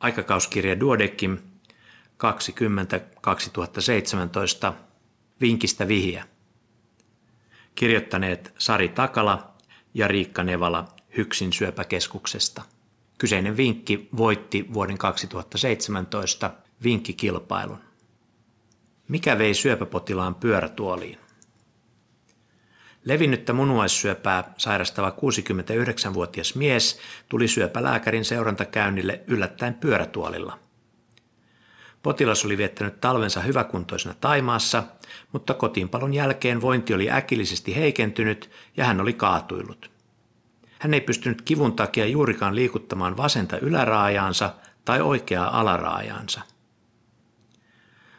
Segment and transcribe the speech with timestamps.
[0.00, 1.38] Aikakauskirja Duodekim
[2.16, 4.74] 20 2017
[5.40, 6.24] Vinkistä vihiä.
[7.74, 9.54] Kirjoittaneet Sari Takala
[9.94, 12.62] ja Riikka Nevala Hyksin syöpäkeskuksesta.
[13.18, 16.50] Kyseinen vinkki voitti vuoden 2017
[16.84, 17.78] vinkkikilpailun.
[19.08, 21.18] Mikä vei syöpäpotilaan pyörätuoliin?
[23.08, 30.58] Levinnyttä munuaissyöpää sairastava 69-vuotias mies tuli syöpälääkärin seurantakäynnille yllättäen pyörätuolilla.
[32.02, 34.82] Potilas oli viettänyt talvensa hyväkuntoisena Taimaassa,
[35.32, 39.90] mutta kotiinpalon jälkeen vointi oli äkillisesti heikentynyt ja hän oli kaatuillut.
[40.78, 44.54] Hän ei pystynyt kivun takia juurikaan liikuttamaan vasenta yläraajaansa
[44.84, 46.40] tai oikeaa alaraajaansa.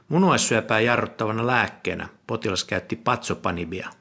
[0.07, 3.89] Munuaissyöpää jarruttavana lääkkeenä potilas käytti patsopanibia–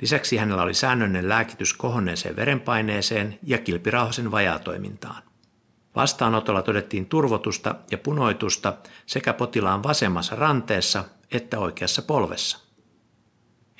[0.00, 5.22] Lisäksi hänellä oli säännöllinen lääkitys kohonneeseen verenpaineeseen ja kilpirauhasen vajaatoimintaan.
[5.96, 12.58] Vastaanotolla todettiin turvotusta ja punoitusta sekä potilaan vasemmassa ranteessa että oikeassa polvessa.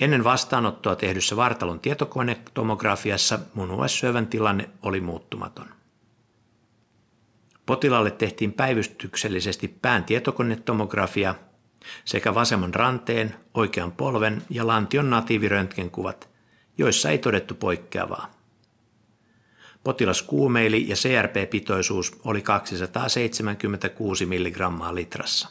[0.00, 5.66] Ennen vastaanottoa tehdyssä vartalon tietokonetomografiassa munuaissyövän tilanne oli muuttumaton.
[7.66, 11.34] Potilaalle tehtiin päivystyksellisesti pään tietokonetomografia
[12.04, 16.28] sekä vasemman ranteen, oikean polven ja lantion natiiviröntgenkuvat,
[16.78, 18.36] joissa ei todettu poikkeavaa.
[19.84, 24.56] Potilas kuumeili ja CRP-pitoisuus oli 276 mg
[24.92, 25.48] litrassa.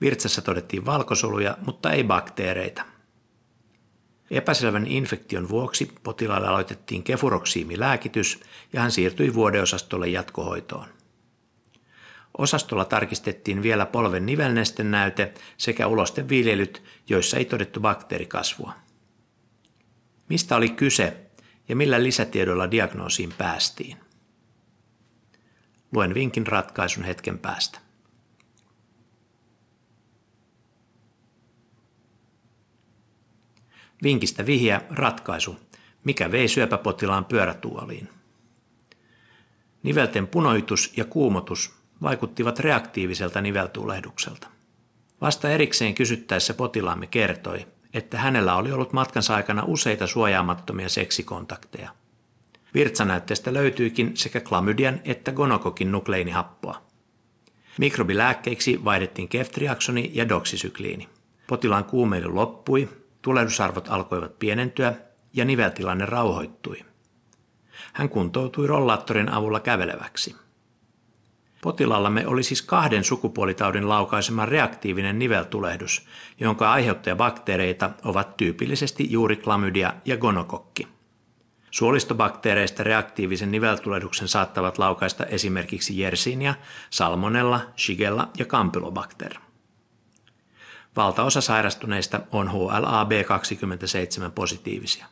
[0.00, 2.82] Virtsassa todettiin valkosoluja, mutta ei bakteereita.
[4.30, 8.40] Epäselvän infektion vuoksi potilaalle aloitettiin kefuroksiimilääkitys
[8.72, 10.88] ja hän siirtyi vuodeosastolle jatkohoitoon.
[12.38, 18.72] Osastolla tarkistettiin vielä polven nivelnesten näyte sekä ulosten viljelyt, joissa ei todettu bakteerikasvua.
[20.28, 21.16] Mistä oli kyse
[21.68, 23.96] ja millä lisätiedoilla diagnoosiin päästiin?
[25.92, 27.80] Luen vinkin ratkaisun hetken päästä.
[34.02, 35.56] Vinkistä vihja ratkaisu.
[36.04, 38.08] Mikä vei syöpäpotilaan pyörätuoliin?
[39.82, 44.48] Nivelten punoitus ja kuumotus vaikuttivat reaktiiviselta niveltulehdukselta.
[45.20, 51.90] Vasta erikseen kysyttäessä potilaamme kertoi, että hänellä oli ollut matkansa aikana useita suojaamattomia seksikontakteja.
[52.74, 56.82] Virtsanäytteestä löytyikin sekä klamydian että gonokokin nukleinihappoa.
[57.78, 61.08] Mikrobilääkkeiksi vaihdettiin keftriaksoni ja doksisykliini.
[61.46, 62.88] Potilaan kuumeilu loppui,
[63.22, 64.94] tulehdusarvot alkoivat pienentyä
[65.32, 66.84] ja niveltilanne rauhoittui.
[67.92, 70.36] Hän kuntoutui rollaattorin avulla käveleväksi–
[71.62, 76.06] Potilaallamme oli siis kahden sukupuolitaudin laukaisema reaktiivinen niveltulehdus,
[76.40, 80.88] jonka aiheuttajabakteereita ovat tyypillisesti juuri klamydia ja gonokokki.
[81.70, 86.54] Suolistobakteereista reaktiivisen niveltulehduksen saattavat laukaista esimerkiksi Yersinia,
[86.90, 89.34] Salmonella, Shigella ja Campylobacter.
[90.96, 95.06] Valtaosa sairastuneista on HLA-B27 positiivisia.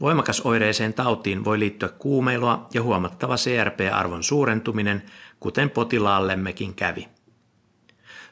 [0.00, 5.02] Voimakas oireiseen tautiin voi liittyä kuumeilua ja huomattava CRP-arvon suurentuminen,
[5.40, 7.08] kuten potilaallemmekin kävi.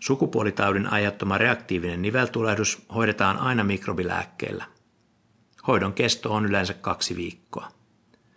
[0.01, 4.65] Sukupuolitaudin aiheuttama reaktiivinen niveltulehdus hoidetaan aina mikrobilääkkeellä.
[5.67, 7.69] Hoidon kesto on yleensä kaksi viikkoa.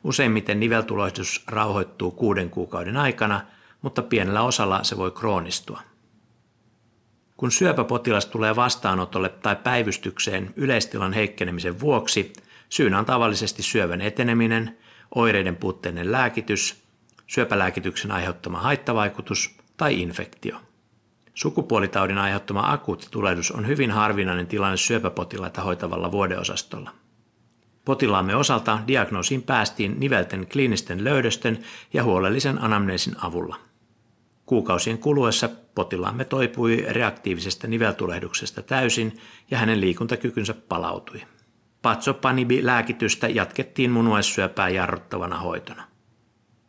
[0.03, 3.41] Useimmiten niveltulehdus rauhoittuu kuuden kuukauden aikana,
[3.81, 5.81] mutta pienellä osalla se voi kroonistua.
[7.37, 12.33] Kun syöpäpotilas tulee vastaanotolle tai päivystykseen yleistilan heikkenemisen vuoksi,
[12.69, 14.77] syynä on tavallisesti syövän eteneminen,
[15.15, 16.89] oireiden puutteinen lääkitys
[17.29, 20.57] syöpälääkityksen aiheuttama haittavaikutus tai infektio.
[21.33, 26.91] Sukupuolitaudin aiheuttama akuutti tulehdus on hyvin harvinainen tilanne syöpäpotilaita hoitavalla vuodeosastolla.
[27.85, 31.59] Potilaamme osalta diagnoosiin päästiin nivelten kliinisten löydösten
[31.93, 33.55] ja huolellisen anamneesin avulla.
[34.45, 39.19] Kuukausien kuluessa potilaamme toipui reaktiivisesta niveltulehduksesta täysin
[39.51, 41.21] ja hänen liikuntakykynsä palautui.
[41.81, 45.87] Patsopanibi-lääkitystä jatkettiin munuaissyöpää jarruttavana hoitona.